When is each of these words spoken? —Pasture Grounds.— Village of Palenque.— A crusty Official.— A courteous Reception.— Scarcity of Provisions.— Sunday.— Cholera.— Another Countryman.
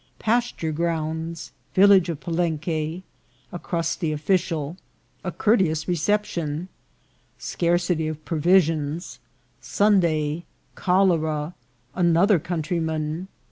—Pasture 0.31 0.71
Grounds.— 0.71 1.51
Village 1.75 2.09
of 2.09 2.19
Palenque.— 2.19 3.03
A 3.55 3.59
crusty 3.61 4.11
Official.— 4.11 4.75
A 5.23 5.31
courteous 5.31 5.87
Reception.— 5.87 6.69
Scarcity 7.51 8.07
of 8.07 8.25
Provisions.— 8.25 9.19
Sunday.— 9.77 10.45
Cholera.— 10.73 11.53
Another 11.93 12.39
Countryman. 12.39 13.27